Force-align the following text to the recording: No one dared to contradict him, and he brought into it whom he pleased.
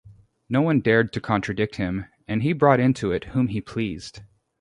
No 0.49 0.63
one 0.63 0.79
dared 0.79 1.13
to 1.13 1.21
contradict 1.21 1.75
him, 1.75 2.05
and 2.27 2.41
he 2.41 2.53
brought 2.53 2.79
into 2.79 3.11
it 3.11 3.23
whom 3.25 3.49
he 3.49 3.61
pleased. 3.61 4.23